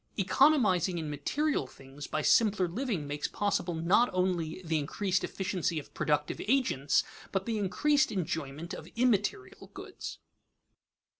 [0.17, 5.93] Economizing in material things by simpler living makes possible not only the increased efficiency of
[5.93, 10.17] productive agents but the increased enjoyment of immaterial goods.